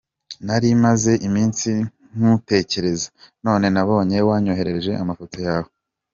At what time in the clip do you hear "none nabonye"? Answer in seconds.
3.45-4.17